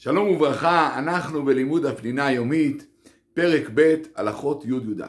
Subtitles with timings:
[0.00, 2.86] שלום וברכה, אנחנו בלימוד הפנינה היומית,
[3.34, 5.06] פרק ב', הלכות י'-י"א.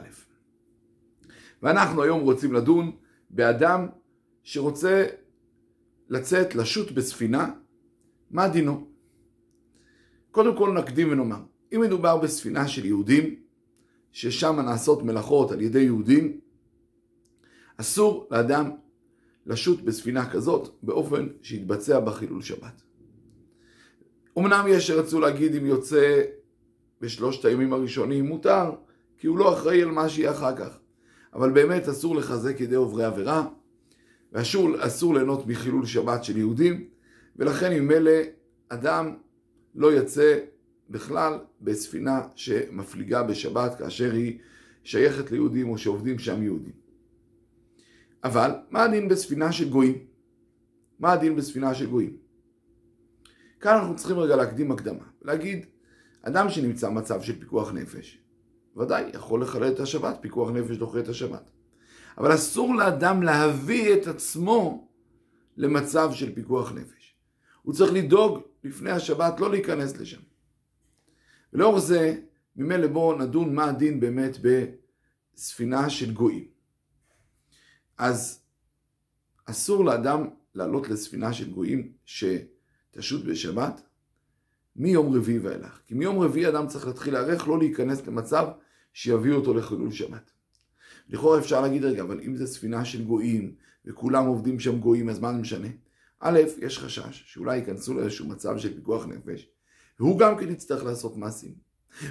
[1.64, 2.92] ואנחנו היום רוצים לדון
[3.30, 3.88] באדם
[4.44, 5.06] שרוצה
[6.10, 7.52] לצאת, לשוט בספינה,
[8.32, 8.88] מה דינו?
[10.32, 11.42] קודם כל נקדים ונאמר,
[11.76, 13.36] אם מדובר בספינה של יהודים,
[14.12, 16.40] ששם נעשות מלאכות על ידי יהודים,
[17.78, 18.72] אסור לאדם
[19.46, 22.89] לשוט בספינה כזאת באופן שיתבצע בה חילול שבת.
[24.40, 26.22] אמנם יש שרצו להגיד אם יוצא
[27.02, 28.72] בשלושת הימים הראשונים מותר,
[29.18, 30.80] כי הוא לא אחראי על מה שיהיה אחר כך.
[31.34, 33.48] אבל באמת אסור לחזק ידי עוברי עבירה,
[34.34, 36.88] ואסור ליהנות מחילול שבת של יהודים,
[37.36, 38.24] ולכן אלה
[38.70, 39.16] אדם
[39.76, 40.40] לא יצא
[40.90, 44.38] בכלל בספינה שמפליגה בשבת כאשר היא
[44.84, 46.74] שייכת ליהודים או שעובדים שם יהודים.
[48.24, 49.98] אבל מה הדין בספינה של גויים?
[51.00, 52.18] מה הדין בספינה של גויים?
[53.60, 55.66] כאן אנחנו צריכים רגע להקדים הקדמה, להגיד,
[56.22, 58.22] אדם שנמצא במצב של פיקוח נפש,
[58.78, 61.50] ודאי יכול לחלל את השבת, פיקוח נפש דוחה את השבת.
[62.18, 64.90] אבל אסור לאדם להביא את עצמו
[65.58, 67.16] למצב של פיקוח נפש.
[67.62, 70.22] הוא צריך לדאוג לפני השבת לא להיכנס לשם.
[71.54, 72.20] ולאור זה,
[72.56, 74.38] ממילא בואו נדון מה הדין באמת
[75.36, 76.48] בספינה של גויים.
[77.98, 78.42] אז
[79.46, 82.24] אסור לאדם לעלות לספינה של גויים ש...
[82.92, 83.82] תשוט בשבת
[84.76, 85.80] מיום רביעי ואילך.
[85.86, 88.48] כי מיום רביעי אדם צריך להתחיל להיערך לא להיכנס למצב
[88.94, 90.32] שיביא אותו לחילול שבת.
[91.10, 95.20] לכאורה אפשר להגיד רגע, אבל אם זו ספינה של גויים וכולם עובדים שם גויים, אז
[95.20, 95.68] מה זה משנה?
[96.20, 99.50] א', יש חשש שאולי ייכנסו לאיזשהו מצב של פיקוח נפש,
[100.00, 101.54] והוא גם כן יצטרך לעשות מעשים.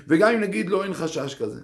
[0.08, 1.60] וגם אם נגיד לא אין חשש כזה,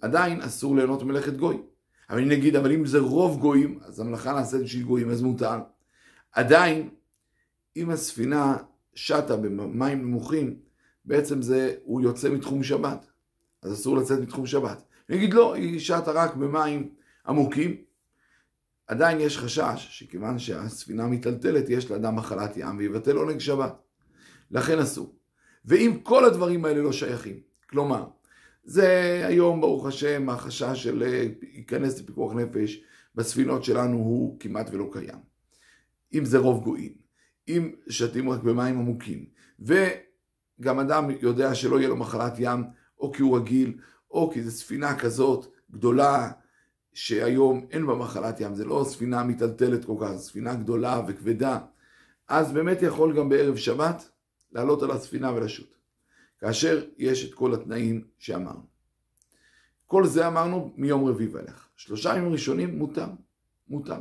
[0.00, 1.62] עדיין אסור ליהנות מלאכת גוי.
[2.10, 5.58] אבל אם נגיד, אבל אם זה רוב גויים, אז המלאכה נעשית בשביל גויים, אז מותר.
[6.32, 6.88] עדיין
[7.76, 8.56] אם הספינה
[8.94, 10.56] שטה במים נמוכים,
[11.04, 13.06] בעצם זה, הוא יוצא מתחום שבת.
[13.62, 14.82] אז אסור לצאת מתחום שבת.
[15.08, 16.90] נגיד לא, היא שטה רק במים
[17.28, 17.76] עמוקים.
[18.86, 23.74] עדיין יש חשש שכיוון שהספינה מיטלטלת, יש לאדם מחלת ים ויבטל עונג שבת.
[24.50, 25.14] לכן אסור.
[25.64, 28.04] ואם כל הדברים האלה לא שייכים, כלומר,
[28.64, 32.82] זה היום, ברוך השם, החשש של להיכנס לפיקוח נפש
[33.14, 35.18] בספינות שלנו הוא כמעט ולא קיים.
[36.14, 37.05] אם זה רוב גויים.
[37.48, 39.24] אם שתים רק במים עמוקים,
[39.60, 42.64] וגם אדם יודע שלא יהיה לו מחלת ים,
[42.98, 43.78] או כי הוא רגיל,
[44.10, 46.30] או כי זו ספינה כזאת גדולה,
[46.92, 51.58] שהיום אין בה מחלת ים, זה לא ספינה מיטלטלת כל כך, זו ספינה גדולה וכבדה,
[52.28, 54.10] אז באמת יכול גם בערב שבת
[54.52, 55.74] לעלות על הספינה ולשוט,
[56.38, 58.76] כאשר יש את כל התנאים שאמרנו.
[59.86, 61.68] כל זה אמרנו מיום רביעי ואילך.
[61.76, 63.06] שלושה ימים ראשונים מותר,
[63.68, 64.00] מותר.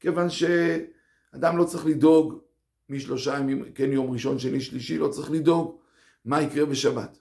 [0.00, 2.38] כיוון שאדם לא צריך לדאוג
[2.88, 5.78] משלושה ימים, כן יום ראשון, שני, שלישי, לא צריך לדאוג
[6.24, 7.18] מה יקרה בשבת.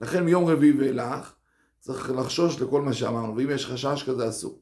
[0.00, 1.34] לכן מיום רביעי ואילך
[1.78, 4.60] צריך לחשוש לכל מה שאמרנו, ואם יש חשש כזה אסור.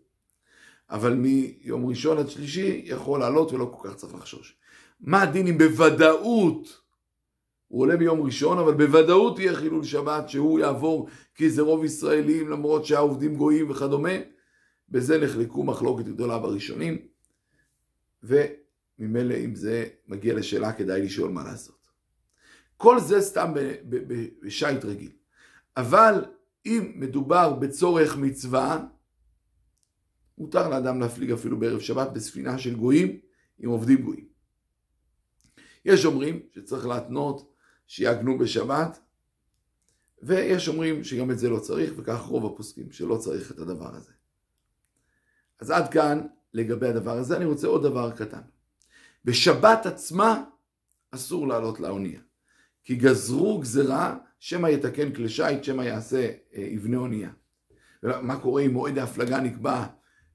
[0.91, 4.57] אבל מיום ראשון עד שלישי יכול לעלות ולא כל כך צריך לחשוש.
[5.01, 6.81] מה הדין אם בוודאות
[7.69, 12.49] הוא עולה ביום ראשון, אבל בוודאות יהיה חילול שבת שהוא יעבור כי זה רוב ישראלים
[12.49, 14.15] למרות שהעובדים גויים וכדומה.
[14.89, 16.99] בזה נחלקו מחלוקת גדולה בראשונים.
[18.25, 18.43] ו...
[18.99, 21.87] ממילא אם זה מגיע לשאלה כדאי לשאול מה לעשות.
[22.77, 23.53] כל זה סתם
[24.43, 25.12] בשייט רגיל.
[25.77, 26.25] אבל
[26.67, 28.84] אם מדובר בצורך מצווה,
[30.39, 33.21] מותר לאדם להפליג אפילו בערב שבת בספינה של גויים
[33.59, 34.29] עם עובדים גויים.
[35.84, 37.53] יש אומרים שצריך להתנות
[37.87, 39.01] שיעגנו בשבת,
[40.23, 44.13] ויש אומרים שגם את זה לא צריך, וכך רוב הפוסקים, שלא צריך את הדבר הזה.
[45.61, 47.37] אז עד כאן לגבי הדבר הזה.
[47.37, 48.41] אני רוצה עוד דבר קטן.
[49.27, 50.45] בשבת עצמה
[51.11, 52.21] אסור לעלות לאונייה.
[52.85, 57.31] כי גזרו גזרה, שמא יתקן כלי שיט, שמא יעשה אה, יבנה אונייה.
[58.03, 59.87] מה קורה אם מועד ההפלגה נקבע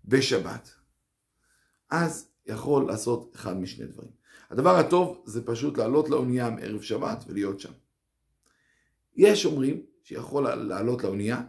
[0.05, 0.73] בשבת?
[1.89, 4.11] אז יכול לעשות אחד משני דברים.
[4.49, 7.71] הדבר הטוב זה פשוט לעלות לאונייה מערב שבת ולהיות שם.
[9.15, 11.41] יש אומרים שיכול לעלות לאונייה,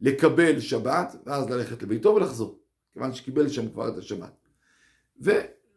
[0.00, 2.60] לקבל שבת, ואז ללכת לביתו ולחזור,
[2.92, 4.32] כיוון שקיבל שם כבר את השבת.
[5.22, 5.30] ו...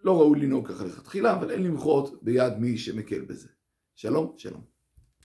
[0.03, 3.47] לא ראוי לנהוג ככה לכתחילה, אבל אין למחות ביד מי שמקל בזה.
[3.95, 4.76] שלום, שלום.